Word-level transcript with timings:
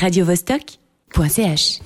radiovostok.ch 0.00 1.80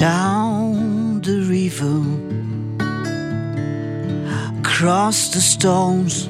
down 0.00 1.20
the 1.20 1.42
river, 1.42 2.00
across 4.60 5.28
the 5.34 5.42
stones. 5.42 6.26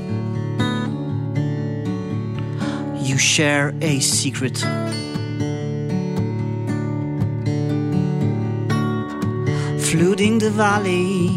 You 3.09 3.17
share 3.17 3.73
a 3.81 4.01
secret. 4.01 4.59
Flooding 9.79 10.41
the 10.41 10.51
valley, 10.51 11.29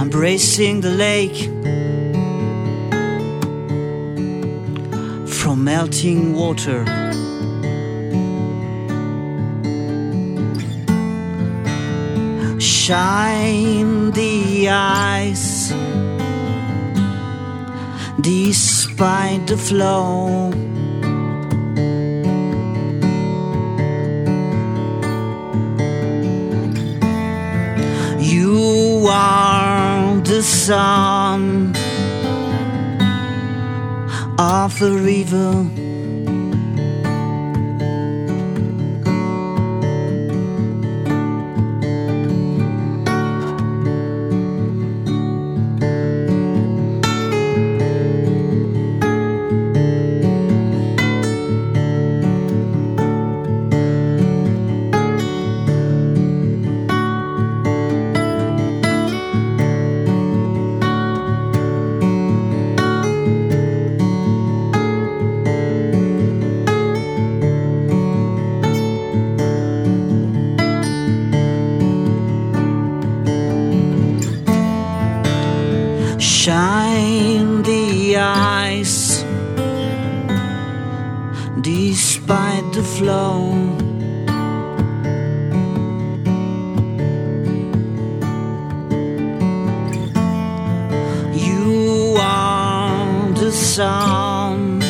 embracing 0.00 0.80
the 0.80 0.90
lake. 0.90 1.38
From 5.28 5.62
melting 5.62 6.34
water. 6.34 7.07
Shine 12.88 14.10
the 14.12 14.66
eyes 14.70 15.74
despite 18.22 19.46
the 19.46 19.58
flow. 19.58 20.50
You 28.18 29.06
are 29.10 30.16
the 30.22 30.42
sun 30.42 31.76
of 34.38 34.78
the 34.78 34.92
river. 34.92 35.77
Despite 81.60 82.72
the 82.72 82.82
flow. 82.82 83.52
You 91.34 92.16
are 92.20 93.32
the 93.32 93.50
sound 93.52 94.84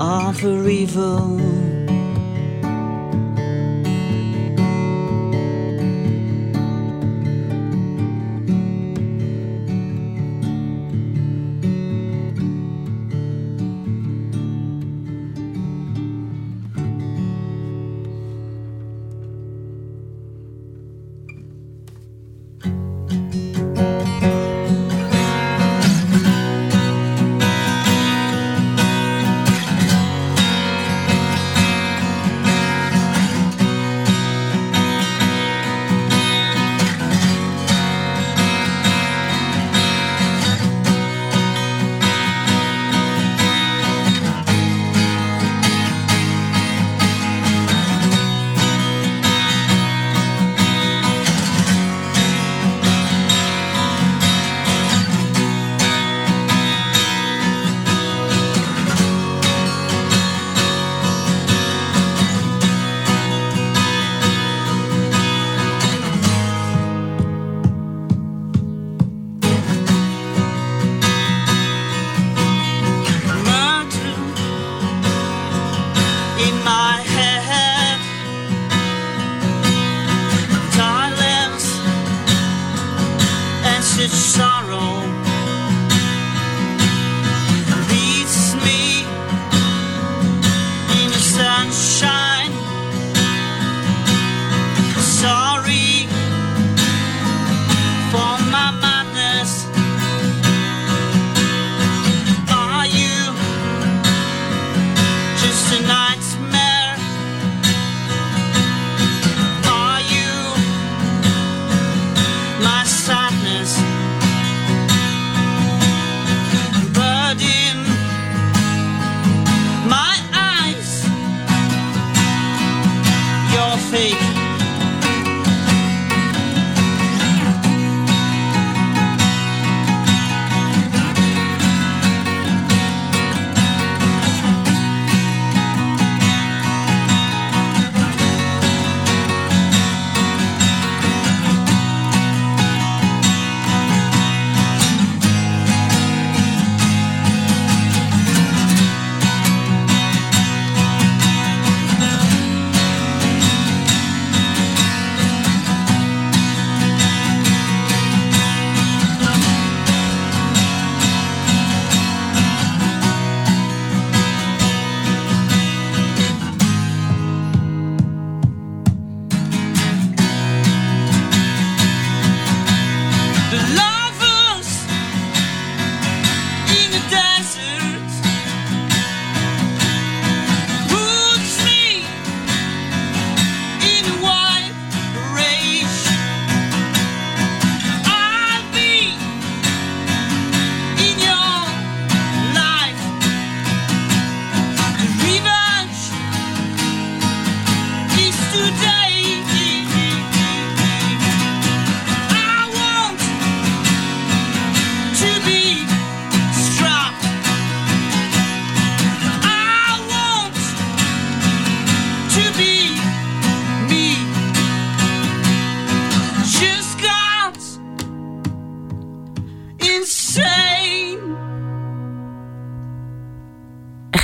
of 0.00 0.44
a 0.44 0.56
river. 0.62 1.55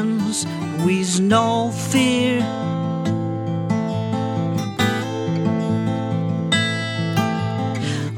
Canyons 0.00 0.46
with 0.84 1.20
no 1.20 1.70
fear. 1.70 2.40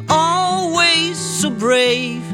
Always 0.08 1.18
so 1.18 1.50
brave, 1.50 2.24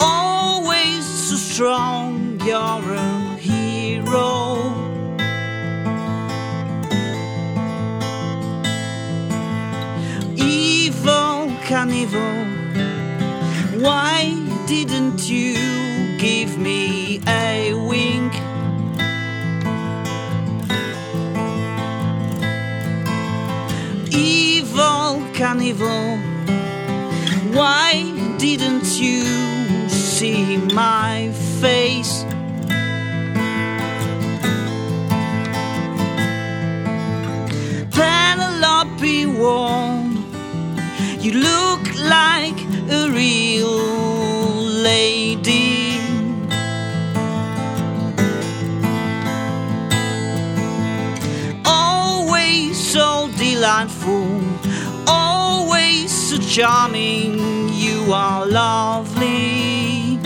always 0.00 1.04
so 1.04 1.36
strong, 1.36 2.40
you're 2.44 2.94
a 2.94 3.36
hero. 3.38 4.30
Evil 10.36 11.50
carnival, 11.66 12.36
why 13.80 14.14
didn't 14.66 15.28
you 15.28 15.51
Evil 25.72 26.18
why 27.56 28.02
didn't 28.36 29.00
you 29.00 29.24
see 29.88 30.58
my 30.58 31.32
face? 31.62 32.24
Penelope 37.90 39.26
warm, 39.26 40.26
you 41.20 41.32
look 41.40 41.61
charming. 56.52 57.70
You 57.70 58.12
are 58.12 58.44
lovely. 58.44 60.18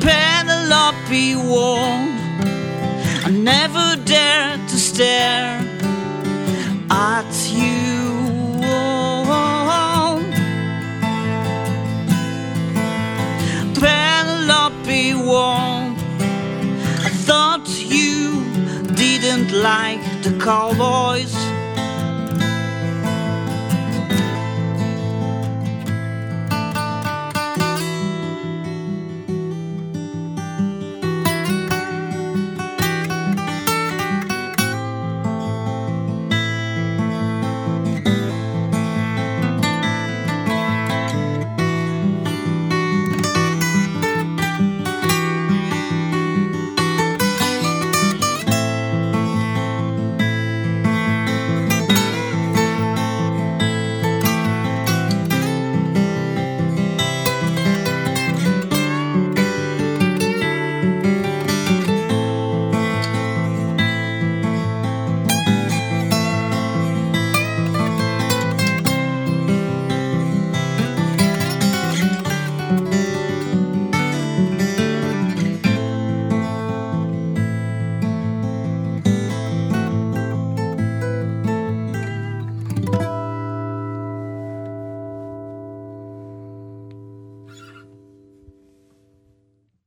Penelope 0.00 1.36
warned, 1.36 2.18
I 3.24 3.30
never 3.30 3.94
dared 4.04 4.68
to 4.68 4.76
stare 4.76 5.60
at 6.90 7.30
cowboys. 20.44 21.53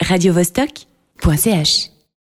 radiovostok.ch 0.09 1.96